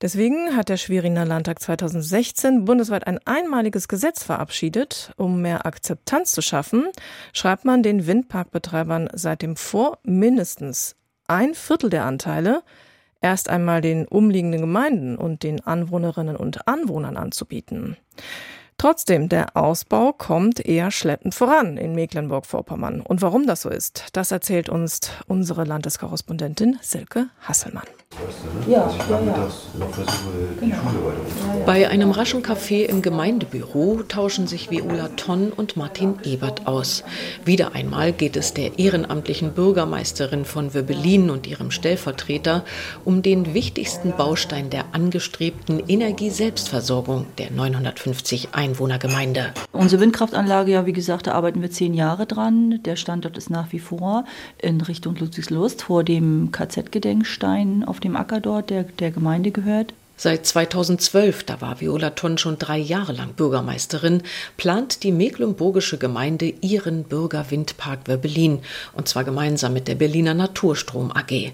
Deswegen 0.00 0.56
hat 0.56 0.68
der 0.68 0.76
Schweriner 0.76 1.24
Landtag 1.24 1.60
2016 1.60 2.64
bundesweit 2.64 3.06
ein 3.06 3.18
einmaliges 3.24 3.88
Gesetz 3.88 4.22
verabschiedet. 4.22 5.12
Um 5.16 5.42
mehr 5.42 5.66
Akzeptanz 5.66 6.32
zu 6.32 6.40
schaffen, 6.40 6.86
schreibt 7.32 7.64
man 7.64 7.82
den 7.82 8.06
Windparkbetreibern 8.06 9.10
seitdem 9.12 9.56
vor, 9.56 9.98
mindestens 10.04 10.94
ein 11.26 11.54
Viertel 11.54 11.90
der 11.90 12.04
Anteile 12.04 12.62
erst 13.20 13.48
einmal 13.48 13.80
den 13.80 14.06
umliegenden 14.06 14.60
Gemeinden 14.60 15.16
und 15.16 15.42
den 15.42 15.64
Anwohnerinnen 15.66 16.36
und 16.36 16.68
Anwohnern 16.68 17.16
anzubieten. 17.16 17.96
Trotzdem, 18.80 19.28
der 19.28 19.56
Ausbau 19.56 20.12
kommt 20.12 20.64
eher 20.64 20.92
schleppend 20.92 21.34
voran 21.34 21.76
in 21.76 21.96
Mecklenburg-Vorpommern. 21.96 23.00
Und 23.00 23.22
warum 23.22 23.44
das 23.44 23.62
so 23.62 23.70
ist, 23.70 24.04
das 24.12 24.30
erzählt 24.30 24.68
uns 24.68 25.00
unsere 25.26 25.64
Landeskorrespondentin 25.64 26.78
Silke 26.80 27.26
Hasselmann. 27.40 27.88
Ja, 28.66 28.90
ich 28.90 29.08
nachmittags 29.08 29.54
ja, 29.78 30.66
ja. 30.66 30.76
genau. 30.80 31.64
Bei 31.66 31.88
einem 31.88 32.10
raschen 32.10 32.42
Café 32.42 32.84
im 32.84 33.02
Gemeindebüro 33.02 34.02
tauschen 34.08 34.46
sich 34.46 34.70
Viola 34.70 35.08
Tonn 35.16 35.52
und 35.52 35.76
Martin 35.76 36.14
Ebert 36.24 36.66
aus. 36.66 37.04
Wieder 37.44 37.74
einmal 37.74 38.12
geht 38.12 38.36
es 38.36 38.54
der 38.54 38.78
ehrenamtlichen 38.78 39.52
Bürgermeisterin 39.52 40.46
von 40.46 40.72
Wöbelin 40.72 41.28
und 41.28 41.46
ihrem 41.46 41.70
Stellvertreter 41.70 42.64
um 43.04 43.22
den 43.22 43.52
wichtigsten 43.52 44.12
Baustein 44.12 44.70
der 44.70 44.94
angestrebten 44.94 45.82
Energieselbstversorgung 45.86 47.26
der 47.36 47.50
950 47.50 48.54
Einwohnergemeinde. 48.68 49.52
Unsere 49.72 50.00
Windkraftanlage, 50.02 50.72
ja, 50.72 50.86
wie 50.86 50.92
gesagt, 50.92 51.26
da 51.26 51.32
arbeiten 51.32 51.62
wir 51.62 51.70
zehn 51.70 51.94
Jahre 51.94 52.26
dran. 52.26 52.80
Der 52.84 52.96
Standort 52.96 53.36
ist 53.36 53.50
nach 53.50 53.72
wie 53.72 53.78
vor 53.78 54.24
in 54.58 54.80
Richtung 54.80 55.16
Ludwigslust 55.16 55.82
vor 55.82 56.04
dem 56.04 56.50
KZ-Gedenkstein 56.52 57.84
auf 57.84 58.00
dem 58.00 58.16
Acker 58.16 58.40
dort, 58.40 58.70
der 58.70 58.84
der 58.84 59.10
Gemeinde 59.10 59.50
gehört. 59.50 59.94
Seit 60.20 60.46
2012, 60.46 61.44
da 61.44 61.60
war 61.60 61.80
Viola 61.80 62.10
Tonn 62.10 62.38
schon 62.38 62.58
drei 62.58 62.76
Jahre 62.76 63.12
lang 63.12 63.34
Bürgermeisterin, 63.34 64.24
plant 64.56 65.04
die 65.04 65.12
mecklenburgische 65.12 65.96
Gemeinde 65.96 66.52
ihren 66.60 67.04
Bürgerwindpark 67.04 68.08
Werbelin, 68.08 68.58
und 68.94 69.06
zwar 69.06 69.22
gemeinsam 69.22 69.74
mit 69.74 69.86
der 69.86 69.94
Berliner 69.94 70.34
Naturstrom 70.34 71.12
AG. 71.12 71.52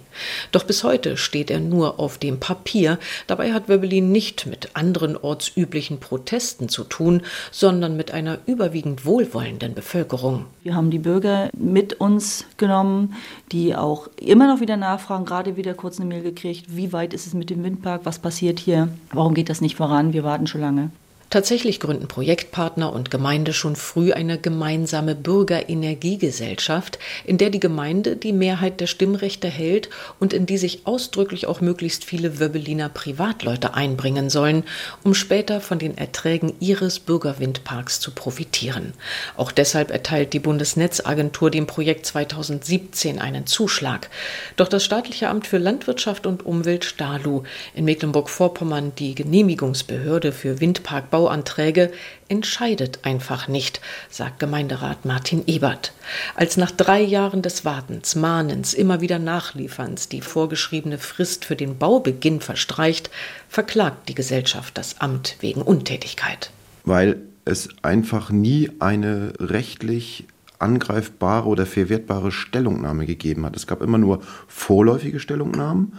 Doch 0.50 0.64
bis 0.64 0.82
heute 0.82 1.18
steht 1.18 1.50
er 1.50 1.60
nur 1.60 2.00
auf 2.00 2.16
dem 2.16 2.40
Papier. 2.40 2.98
Dabei 3.26 3.52
hat 3.52 3.68
Werbelin 3.68 4.10
nicht 4.10 4.46
mit 4.46 4.70
anderen 4.72 5.18
ortsüblichen 5.18 6.00
Protesten 6.00 6.70
zu 6.70 6.84
tun, 6.84 7.20
sondern 7.50 7.98
mit 7.98 8.12
einer 8.12 8.38
überwiegend 8.46 9.04
wohlwollenden 9.04 9.74
Bevölkerung. 9.74 10.46
Wir 10.62 10.74
haben 10.74 10.90
die 10.90 10.98
Bürger 10.98 11.50
mit 11.54 12.00
uns 12.00 12.46
genommen, 12.56 13.12
die 13.52 13.76
auch 13.76 14.08
immer 14.16 14.46
noch 14.46 14.62
wieder 14.62 14.78
nachfragen, 14.78 15.26
gerade 15.26 15.58
wieder 15.58 15.74
kurz 15.74 16.00
eine 16.00 16.08
Mail 16.08 16.22
gekriegt, 16.22 16.74
wie 16.74 16.94
weit 16.94 17.12
ist 17.12 17.26
es 17.26 17.34
mit 17.34 17.50
dem 17.50 17.62
Windpark, 17.62 18.06
was 18.06 18.18
passiert 18.18 18.53
passiert 18.54 18.58
hier? 18.60 18.88
Warum 19.12 19.34
geht 19.34 19.48
das 19.48 19.60
nicht 19.60 19.76
voran? 19.76 20.12
Wir 20.12 20.24
warten 20.24 20.46
schon 20.46 20.60
lange. 20.60 20.90
Tatsächlich 21.34 21.80
gründen 21.80 22.06
Projektpartner 22.06 22.92
und 22.92 23.10
Gemeinde 23.10 23.52
schon 23.52 23.74
früh 23.74 24.12
eine 24.12 24.38
gemeinsame 24.38 25.16
Bürgerenergiegesellschaft, 25.16 27.00
in 27.24 27.38
der 27.38 27.50
die 27.50 27.58
Gemeinde 27.58 28.14
die 28.14 28.32
Mehrheit 28.32 28.80
der 28.80 28.86
Stimmrechte 28.86 29.48
hält 29.48 29.90
und 30.20 30.32
in 30.32 30.46
die 30.46 30.58
sich 30.58 30.86
ausdrücklich 30.86 31.48
auch 31.48 31.60
möglichst 31.60 32.04
viele 32.04 32.38
Wöbbeliner 32.38 32.88
Privatleute 32.88 33.74
einbringen 33.74 34.30
sollen, 34.30 34.62
um 35.02 35.12
später 35.12 35.60
von 35.60 35.80
den 35.80 35.98
Erträgen 35.98 36.52
ihres 36.60 37.00
Bürgerwindparks 37.00 37.98
zu 37.98 38.12
profitieren. 38.12 38.92
Auch 39.36 39.50
deshalb 39.50 39.90
erteilt 39.90 40.34
die 40.34 40.38
Bundesnetzagentur 40.38 41.50
dem 41.50 41.66
Projekt 41.66 42.06
2017 42.06 43.18
einen 43.18 43.48
Zuschlag. 43.48 44.08
Doch 44.54 44.68
das 44.68 44.84
staatliche 44.84 45.30
Amt 45.30 45.48
für 45.48 45.58
Landwirtschaft 45.58 46.28
und 46.28 46.46
Umwelt 46.46 46.84
Stalu 46.84 47.42
in 47.74 47.86
Mecklenburg-Vorpommern, 47.86 48.92
die 48.96 49.16
Genehmigungsbehörde 49.16 50.30
für 50.30 50.60
Windparkbau 50.60 51.23
Bauanträge 51.24 51.90
entscheidet 52.28 52.98
einfach 53.02 53.48
nicht, 53.48 53.80
sagt 54.10 54.40
Gemeinderat 54.40 55.06
Martin 55.06 55.42
Ebert. 55.46 55.94
Als 56.34 56.58
nach 56.58 56.70
drei 56.70 57.00
Jahren 57.00 57.40
des 57.40 57.64
Wartens, 57.64 58.14
Mahnens, 58.14 58.74
immer 58.74 59.00
wieder 59.00 59.18
Nachlieferns 59.18 60.10
die 60.10 60.20
vorgeschriebene 60.20 60.98
Frist 60.98 61.46
für 61.46 61.56
den 61.56 61.78
Baubeginn 61.78 62.40
verstreicht, 62.40 63.08
verklagt 63.48 64.10
die 64.10 64.14
Gesellschaft 64.14 64.76
das 64.76 65.00
Amt 65.00 65.36
wegen 65.40 65.62
Untätigkeit. 65.62 66.50
Weil 66.84 67.16
es 67.46 67.70
einfach 67.80 68.28
nie 68.28 68.70
eine 68.80 69.32
rechtlich 69.38 70.26
angreifbare 70.64 71.46
oder 71.46 71.66
verwertbare 71.66 72.32
Stellungnahme 72.32 73.04
gegeben 73.04 73.44
hat. 73.44 73.54
Es 73.54 73.66
gab 73.66 73.82
immer 73.82 73.98
nur 73.98 74.20
vorläufige 74.48 75.20
Stellungnahmen 75.20 75.92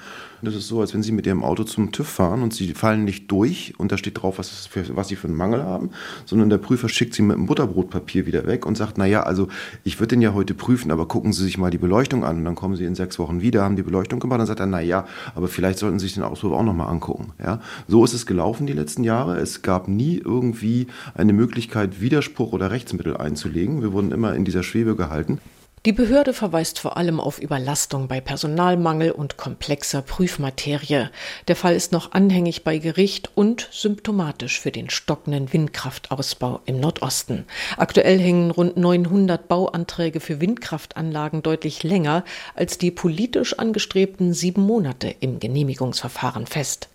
das 0.45 0.55
ist 0.55 0.67
so, 0.67 0.81
als 0.81 0.93
wenn 0.93 1.03
Sie 1.03 1.11
mit 1.11 1.25
Ihrem 1.25 1.43
Auto 1.43 1.63
zum 1.63 1.91
TÜV 1.91 2.07
fahren 2.07 2.41
und 2.41 2.53
Sie 2.53 2.73
fallen 2.73 3.03
nicht 3.03 3.31
durch 3.31 3.73
und 3.77 3.91
da 3.91 3.97
steht 3.97 4.21
drauf, 4.21 4.37
was, 4.37 4.67
für, 4.67 4.95
was 4.95 5.07
Sie 5.07 5.15
für 5.15 5.27
einen 5.27 5.35
Mangel 5.35 5.63
haben, 5.63 5.89
sondern 6.25 6.49
der 6.49 6.57
Prüfer 6.57 6.89
schickt 6.89 7.13
Sie 7.13 7.21
mit 7.21 7.35
dem 7.35 7.45
Butterbrotpapier 7.45 8.25
wieder 8.25 8.45
weg 8.45 8.65
und 8.65 8.77
sagt, 8.77 8.97
naja, 8.97 9.23
also 9.23 9.47
ich 9.83 9.99
würde 9.99 10.09
den 10.09 10.21
ja 10.21 10.33
heute 10.33 10.53
prüfen, 10.53 10.91
aber 10.91 11.07
gucken 11.07 11.33
Sie 11.33 11.43
sich 11.43 11.57
mal 11.57 11.71
die 11.71 11.77
Beleuchtung 11.77 12.23
an 12.23 12.37
und 12.37 12.45
dann 12.45 12.55
kommen 12.55 12.75
Sie 12.75 12.85
in 12.85 12.95
sechs 12.95 13.19
Wochen 13.19 13.41
wieder, 13.41 13.63
haben 13.63 13.75
die 13.75 13.83
Beleuchtung 13.83 14.19
gemacht, 14.19 14.39
dann 14.39 14.47
sagt 14.47 14.59
er, 14.59 14.65
naja, 14.65 15.05
aber 15.33 15.47
vielleicht 15.47 15.79
sollten 15.79 15.99
Sie 15.99 16.05
sich 16.05 16.15
den 16.15 16.23
Auspuff 16.23 16.53
auch 16.53 16.63
nochmal 16.63 16.89
angucken. 16.89 17.33
Ja? 17.43 17.61
So 17.87 18.03
ist 18.03 18.13
es 18.13 18.25
gelaufen 18.25 18.67
die 18.67 18.73
letzten 18.73 19.03
Jahre. 19.03 19.37
Es 19.37 19.61
gab 19.61 19.87
nie 19.87 20.17
irgendwie 20.17 20.87
eine 21.15 21.33
Möglichkeit, 21.33 22.01
Widerspruch 22.01 22.53
oder 22.53 22.71
Rechtsmittel 22.71 23.17
einzulegen. 23.17 23.81
Wir 23.81 23.93
wurden 23.93 24.11
immer 24.11 24.35
in 24.35 24.45
dieser 24.55 24.63
Schwebe 24.63 24.95
gehalten. 24.95 25.39
Die 25.85 25.91
Behörde 25.91 26.33
verweist 26.33 26.79
vor 26.79 26.97
allem 26.97 27.19
auf 27.19 27.37
Überlastung 27.39 28.07
bei 28.07 28.19
Personalmangel 28.19 29.11
und 29.11 29.37
komplexer 29.37 30.01
Prüfmaterie. 30.01 31.09
Der 31.47 31.55
Fall 31.55 31.75
ist 31.75 31.91
noch 31.91 32.13
anhängig 32.13 32.63
bei 32.63 32.79
Gericht 32.79 33.29
und 33.35 33.69
symptomatisch 33.71 34.59
für 34.59 34.71
den 34.71 34.89
stockenden 34.89 35.53
Windkraftausbau 35.53 36.61
im 36.65 36.79
Nordosten. 36.79 37.45
Aktuell 37.77 38.17
hängen 38.17 38.49
rund 38.49 38.77
900 38.77 39.47
Bauanträge 39.47 40.21
für 40.21 40.41
Windkraftanlagen 40.41 41.43
deutlich 41.43 41.83
länger 41.83 42.23
als 42.55 42.79
die 42.79 42.89
politisch 42.89 43.59
angestrebten 43.59 44.33
sieben 44.33 44.63
Monate 44.63 45.13
im 45.19 45.39
Genehmigungsverfahren 45.39 46.47
fest. 46.47 46.89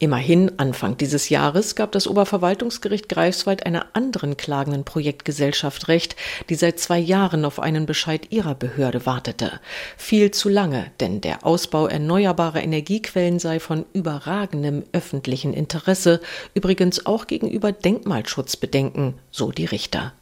Immerhin, 0.00 0.60
Anfang 0.60 0.96
dieses 0.96 1.28
Jahres 1.28 1.74
gab 1.74 1.90
das 1.90 2.06
Oberverwaltungsgericht 2.06 3.08
Greifswald 3.08 3.66
einer 3.66 3.86
anderen 3.94 4.36
klagenden 4.36 4.84
Projektgesellschaft 4.84 5.88
Recht, 5.88 6.14
die 6.48 6.54
seit 6.54 6.78
zwei 6.78 7.00
Jahren 7.00 7.44
auf 7.44 7.58
einen 7.58 7.84
Bescheid 7.84 8.28
ihrer 8.30 8.54
Behörde 8.54 9.06
wartete. 9.06 9.58
Viel 9.96 10.30
zu 10.30 10.48
lange, 10.48 10.92
denn 11.00 11.20
der 11.20 11.44
Ausbau 11.44 11.88
erneuerbarer 11.88 12.62
Energiequellen 12.62 13.40
sei 13.40 13.58
von 13.58 13.86
überragendem 13.92 14.84
öffentlichen 14.92 15.52
Interesse, 15.52 16.20
übrigens 16.54 17.04
auch 17.06 17.26
gegenüber 17.26 17.72
Denkmalschutzbedenken, 17.72 19.14
so 19.32 19.50
die 19.50 19.64
Richter. 19.64 20.12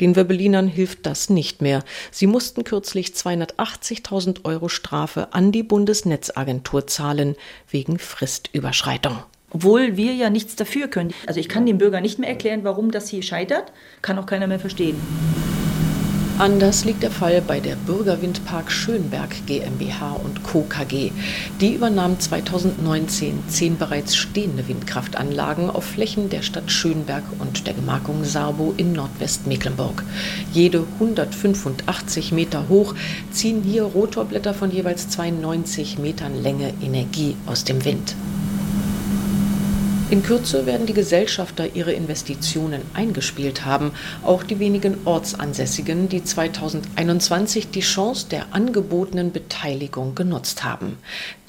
Den 0.00 0.16
Wöbelinern 0.16 0.68
hilft 0.68 1.04
das 1.04 1.28
nicht 1.28 1.60
mehr. 1.60 1.82
Sie 2.10 2.26
mussten 2.26 2.64
kürzlich 2.64 3.08
280.000 3.08 4.44
Euro 4.44 4.68
Strafe 4.68 5.34
an 5.34 5.52
die 5.52 5.62
Bundesnetzagentur 5.62 6.86
zahlen 6.86 7.36
wegen 7.68 7.98
Fristüberschreitung. 7.98 8.75
Obwohl 9.50 9.96
wir 9.96 10.12
ja 10.14 10.28
nichts 10.28 10.56
dafür 10.56 10.88
können. 10.88 11.14
Also 11.26 11.40
ich 11.40 11.48
kann 11.48 11.66
dem 11.66 11.78
Bürger 11.78 12.00
nicht 12.00 12.18
mehr 12.18 12.28
erklären, 12.28 12.64
warum 12.64 12.90
das 12.90 13.08
hier 13.08 13.22
scheitert, 13.22 13.72
kann 14.02 14.18
auch 14.18 14.26
keiner 14.26 14.46
mehr 14.46 14.58
verstehen. 14.60 14.96
Anders 16.38 16.84
liegt 16.84 17.02
der 17.02 17.10
Fall 17.10 17.40
bei 17.40 17.60
der 17.60 17.76
Bürgerwindpark 17.76 18.70
Schönberg 18.70 19.34
GmbH 19.46 20.20
und 20.22 20.42
Co. 20.42 20.66
KG. 20.68 21.10
Die 21.62 21.72
übernahm 21.74 22.20
2019 22.20 23.44
zehn 23.48 23.78
bereits 23.78 24.14
stehende 24.14 24.68
Windkraftanlagen 24.68 25.70
auf 25.70 25.84
Flächen 25.84 26.28
der 26.28 26.42
Stadt 26.42 26.70
Schönberg 26.70 27.24
und 27.38 27.66
der 27.66 27.72
Gemarkung 27.72 28.22
Sarbo 28.24 28.74
in 28.76 28.92
Nordwestmecklenburg. 28.92 30.04
Jede 30.52 30.86
185 31.00 32.32
Meter 32.32 32.68
hoch 32.68 32.94
ziehen 33.30 33.62
hier 33.62 33.84
Rotorblätter 33.84 34.52
von 34.52 34.70
jeweils 34.70 35.08
92 35.08 35.98
Metern 35.98 36.42
Länge 36.42 36.74
Energie 36.82 37.34
aus 37.46 37.64
dem 37.64 37.82
Wind. 37.86 38.14
In 40.08 40.22
Kürze 40.22 40.66
werden 40.66 40.86
die 40.86 40.92
Gesellschafter 40.92 41.74
ihre 41.74 41.92
Investitionen 41.92 42.82
eingespielt 42.94 43.64
haben, 43.64 43.90
auch 44.22 44.44
die 44.44 44.60
wenigen 44.60 44.98
Ortsansässigen, 45.04 46.08
die 46.08 46.22
2021 46.22 47.70
die 47.72 47.80
Chance 47.80 48.28
der 48.30 48.54
angebotenen 48.54 49.32
Beteiligung 49.32 50.14
genutzt 50.14 50.62
haben. 50.62 50.98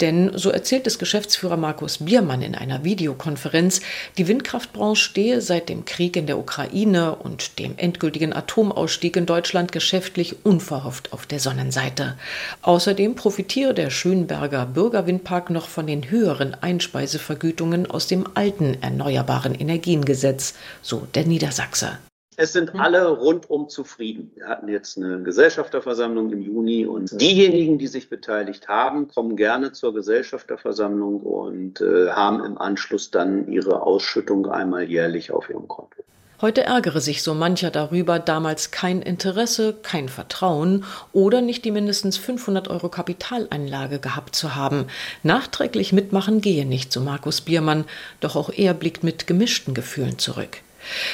Denn, 0.00 0.32
so 0.34 0.50
erzählt 0.50 0.88
es 0.88 0.98
Geschäftsführer 0.98 1.56
Markus 1.56 1.98
Biermann 1.98 2.42
in 2.42 2.56
einer 2.56 2.82
Videokonferenz, 2.82 3.80
die 4.16 4.26
Windkraftbranche 4.26 5.04
stehe 5.04 5.40
seit 5.40 5.68
dem 5.68 5.84
Krieg 5.84 6.16
in 6.16 6.26
der 6.26 6.36
Ukraine 6.36 7.14
und 7.14 7.60
dem 7.60 7.74
endgültigen 7.76 8.32
Atomausstieg 8.32 9.16
in 9.16 9.26
Deutschland 9.26 9.70
geschäftlich 9.70 10.44
unverhofft 10.44 11.12
auf 11.12 11.26
der 11.26 11.38
Sonnenseite. 11.38 12.16
Außerdem 12.62 13.14
profitiere 13.14 13.72
der 13.72 13.90
Schönberger 13.90 14.66
Bürgerwindpark 14.66 15.50
noch 15.50 15.68
von 15.68 15.86
den 15.86 16.10
höheren 16.10 16.60
Einspeisevergütungen 16.60 17.88
aus 17.88 18.08
dem 18.08 18.26
alten 18.34 18.47
alten 18.48 18.82
Erneuerbaren 18.82 19.54
Energiengesetz, 19.54 20.54
so 20.80 21.06
der 21.14 21.26
Niedersachse. 21.26 21.98
Es 22.36 22.54
sind 22.54 22.72
hm. 22.72 22.80
alle 22.80 23.06
rundum 23.08 23.68
zufrieden. 23.68 24.30
Wir 24.36 24.46
hatten 24.46 24.68
jetzt 24.68 24.96
eine 24.96 25.22
Gesellschafterversammlung 25.22 26.32
im 26.32 26.40
Juni 26.40 26.86
und 26.86 27.20
diejenigen, 27.20 27.76
die 27.78 27.88
sich 27.88 28.08
beteiligt 28.08 28.68
haben, 28.68 29.08
kommen 29.08 29.36
gerne 29.36 29.72
zur 29.72 29.92
Gesellschafterversammlung 29.92 31.20
und 31.20 31.82
äh, 31.82 32.08
haben 32.08 32.42
im 32.42 32.56
Anschluss 32.56 33.10
dann 33.10 33.48
ihre 33.48 33.82
Ausschüttung 33.82 34.46
einmal 34.46 34.84
jährlich 34.84 35.30
auf 35.30 35.50
ihrem 35.50 35.68
Konto. 35.68 36.02
Heute 36.40 36.62
ärgere 36.62 37.00
sich 37.00 37.24
so 37.24 37.34
mancher 37.34 37.72
darüber, 37.72 38.20
damals 38.20 38.70
kein 38.70 39.02
Interesse, 39.02 39.74
kein 39.82 40.08
Vertrauen 40.08 40.84
oder 41.12 41.40
nicht 41.40 41.64
die 41.64 41.72
mindestens 41.72 42.16
500 42.16 42.68
Euro 42.68 42.88
Kapitaleinlage 42.88 43.98
gehabt 43.98 44.36
zu 44.36 44.54
haben. 44.54 44.86
Nachträglich 45.24 45.92
mitmachen 45.92 46.40
gehe 46.40 46.64
nicht, 46.64 46.92
so 46.92 47.00
Markus 47.00 47.40
Biermann, 47.40 47.86
doch 48.20 48.36
auch 48.36 48.50
er 48.50 48.72
blickt 48.72 49.02
mit 49.02 49.26
gemischten 49.26 49.74
Gefühlen 49.74 50.20
zurück. 50.20 50.58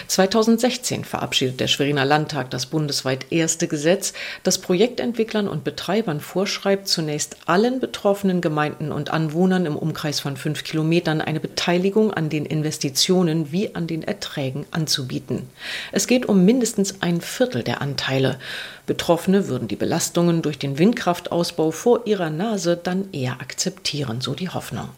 2016 0.09 1.05
verabschiedet 1.05 1.61
der 1.61 1.69
Schweriner 1.69 2.05
Landtag 2.05 2.51
das 2.51 2.67
bundesweit 2.67 3.27
erste 3.31 3.69
Gesetz, 3.69 4.13
das 4.43 4.59
Projektentwicklern 4.59 5.49
und 5.49 5.65
Betreibern 5.65 6.21
vorschreibt, 6.21 6.89
zunächst 6.89 7.37
allen 7.47 7.81
betroffenen 7.81 8.41
Gemeinden 8.41 8.93
und 8.93 9.11
Anwohnern 9.11 9.67
im 9.67 9.77
Umkreis 9.77 10.21
von 10.21 10.37
fünf 10.37 10.65
Kilometern 10.65 11.21
eine 11.21 11.41
Beteiligung 11.41 12.13
an 12.13 12.29
den 12.29 12.47
Investitionen 12.47 13.53
wie 13.53 13.75
an 13.75 13.87
den 13.87 14.03
Erträgen 14.03 14.67
anzubieten. 14.71 15.49
Es 15.93 16.07
geht 16.07 16.27
um 16.27 16.45
mindestens 16.45 17.03
ein 17.03 17.21
Viertel 17.21 17.63
der 17.63 17.81
Anteile. 17.83 18.39
Betroffene 18.87 19.49
würden 19.49 19.67
die 19.67 19.77
Belastungen 19.77 20.43
durch 20.43 20.59
den 20.59 20.79
Windkraftausbau 20.79 21.71
vor 21.71 22.07
ihrer 22.07 22.29
Nase 22.29 22.77
dann 22.77 23.09
eher 23.13 23.41
akzeptieren, 23.41 24.21
so 24.21 24.35
die 24.35 24.51
Hoffnung. 24.51 24.91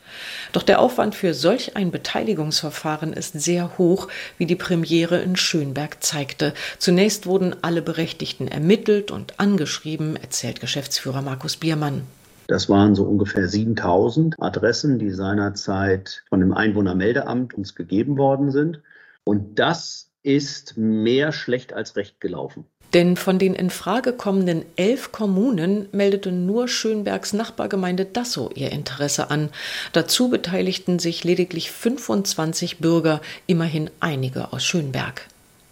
Doch 0.52 0.64
der 0.64 0.80
Aufwand 0.80 1.14
für 1.14 1.34
solch 1.34 1.76
ein 1.76 1.92
Beteiligungsverfahren 1.92 3.12
ist 3.12 3.40
sehr 3.40 3.78
hoch, 3.78 4.08
wie 4.38 4.46
die 4.46 4.56
Premiere 4.66 5.18
in 5.18 5.36
Schönberg 5.36 6.02
zeigte. 6.02 6.52
Zunächst 6.78 7.26
wurden 7.26 7.54
alle 7.62 7.82
Berechtigten 7.82 8.48
ermittelt 8.48 9.12
und 9.12 9.38
angeschrieben, 9.38 10.16
erzählt 10.16 10.60
Geschäftsführer 10.60 11.22
Markus 11.22 11.56
Biermann. 11.56 12.02
Das 12.48 12.68
waren 12.68 12.96
so 12.96 13.04
ungefähr 13.04 13.46
7000 13.46 14.34
Adressen, 14.42 14.98
die 14.98 15.12
seinerzeit 15.12 16.24
von 16.28 16.40
dem 16.40 16.52
Einwohnermeldeamt 16.52 17.54
uns 17.54 17.76
gegeben 17.76 18.18
worden 18.18 18.50
sind. 18.50 18.80
Und 19.22 19.60
das 19.60 20.10
ist 20.24 20.76
mehr 20.76 21.30
schlecht 21.30 21.72
als 21.72 21.94
recht 21.94 22.20
gelaufen. 22.20 22.64
Denn 22.94 23.16
von 23.16 23.38
den 23.38 23.54
in 23.54 23.70
Frage 23.70 24.12
kommenden 24.12 24.64
elf 24.76 25.12
Kommunen 25.12 25.88
meldete 25.92 26.32
nur 26.32 26.68
Schönbergs 26.68 27.32
Nachbargemeinde 27.32 28.04
Dassow 28.04 28.50
ihr 28.54 28.72
Interesse 28.72 29.30
an. 29.30 29.50
Dazu 29.92 30.30
beteiligten 30.30 30.98
sich 30.98 31.24
lediglich 31.24 31.70
25 31.70 32.78
Bürger, 32.78 33.20
immerhin 33.46 33.90
einige 34.00 34.52
aus 34.52 34.64
Schönberg. 34.64 35.26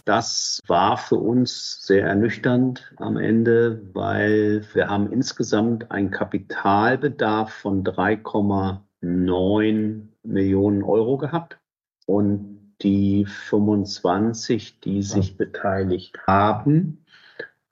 Das 0.05 0.61
war 0.67 0.97
für 0.97 1.15
uns 1.15 1.79
sehr 1.81 2.05
ernüchternd 2.05 2.93
am 2.97 3.17
Ende, 3.17 3.81
weil 3.93 4.63
wir 4.73 4.87
haben 4.87 5.11
insgesamt 5.11 5.89
einen 5.89 6.11
Kapitalbedarf 6.11 7.51
von 7.51 7.83
3,9 7.83 10.01
Millionen 10.21 10.83
Euro 10.83 11.17
gehabt. 11.17 11.57
Und 12.05 12.75
die 12.83 13.25
25, 13.25 14.79
die 14.81 15.01
sich 15.01 15.37
beteiligt 15.37 16.19
haben, 16.27 17.03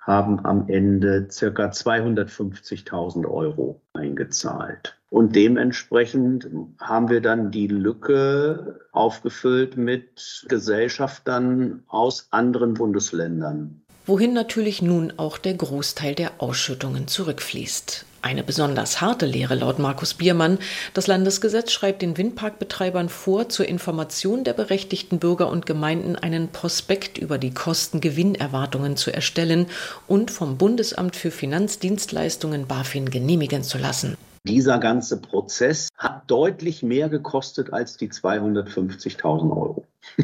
haben 0.05 0.45
am 0.45 0.67
Ende 0.67 1.27
circa 1.31 1.67
250.000 1.67 3.25
Euro 3.25 3.81
eingezahlt. 3.93 4.97
Und 5.09 5.35
dementsprechend 5.35 6.47
haben 6.79 7.09
wir 7.09 7.21
dann 7.21 7.51
die 7.51 7.67
Lücke 7.67 8.79
aufgefüllt 8.91 9.77
mit 9.77 10.45
Gesellschaftern 10.49 11.83
aus 11.87 12.27
anderen 12.31 12.73
Bundesländern. 12.73 13.81
Wohin 14.05 14.33
natürlich 14.33 14.81
nun 14.81 15.13
auch 15.17 15.37
der 15.37 15.53
Großteil 15.53 16.15
der 16.15 16.31
Ausschüttungen 16.39 17.07
zurückfließt. 17.07 18.05
Eine 18.23 18.41
besonders 18.41 19.01
harte 19.01 19.25
Lehre 19.25 19.53
laut 19.53 19.79
Markus 19.79 20.13
Biermann. 20.13 20.57
Das 20.93 21.07
Landesgesetz 21.07 21.73
schreibt 21.73 22.01
den 22.01 22.17
Windparkbetreibern 22.17 23.09
vor, 23.09 23.49
zur 23.49 23.67
Information 23.67 24.45
der 24.45 24.53
berechtigten 24.53 25.19
Bürger 25.19 25.49
und 25.49 25.65
Gemeinden 25.65 26.15
einen 26.15 26.47
Prospekt 26.47 27.17
über 27.17 27.37
die 27.37 27.53
Kosten-Gewinnerwartungen 27.53 28.95
zu 28.95 29.13
erstellen 29.13 29.67
und 30.07 30.31
vom 30.31 30.57
Bundesamt 30.57 31.17
für 31.17 31.31
Finanzdienstleistungen 31.31 32.65
BaFin 32.65 33.09
genehmigen 33.09 33.61
zu 33.61 33.77
lassen. 33.77 34.15
Dieser 34.47 34.79
ganze 34.79 35.19
Prozess 35.19 35.89
hat 35.97 36.23
deutlich 36.27 36.81
mehr 36.81 37.09
gekostet 37.09 37.73
als 37.73 37.97
die 37.97 38.09
250.000 38.09 39.51
Euro. 39.51 39.85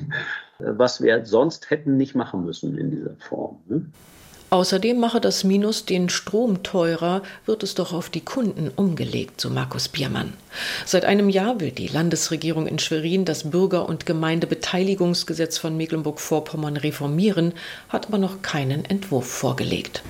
Was 0.60 1.02
wir 1.02 1.26
sonst 1.26 1.70
hätten 1.70 1.98
nicht 1.98 2.16
machen 2.16 2.46
müssen 2.46 2.78
in 2.78 2.92
dieser 2.92 3.18
Form. 3.18 3.58
Ne? 3.68 3.88
Außerdem 4.52 4.98
mache 4.98 5.22
das 5.22 5.44
Minus 5.44 5.86
den 5.86 6.10
Strom 6.10 6.64
teurer, 6.64 7.22
wird 7.46 7.62
es 7.62 7.76
doch 7.76 7.94
auf 7.94 8.10
die 8.10 8.22
Kunden 8.22 8.72
umgelegt, 8.76 9.40
so 9.40 9.50
Markus 9.50 9.90
Biermann. 9.90 10.34
Seit 10.86 11.06
einem 11.06 11.30
Jahr 11.30 11.60
will 11.60 11.72
die 11.72 11.88
Landesregierung 11.88 12.66
in 12.66 12.80
Schwerin 12.80 13.26
das 13.26 13.52
Bürger- 13.52 13.88
und 13.88 14.08
Gemeindebeteiligungsgesetz 14.08 15.60
von 15.60 15.78
Mecklenburg-Vorpommern 15.78 16.78
reformieren, 16.78 17.54
hat 17.90 18.08
aber 18.08 18.18
noch 18.18 18.42
keinen 18.42 18.86
Entwurf 18.86 19.28
vorgelegt. 19.28 20.02